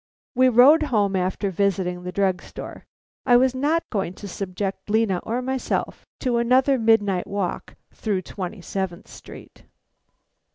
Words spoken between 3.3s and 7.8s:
was not going to subject Lena or myself to another midnight walk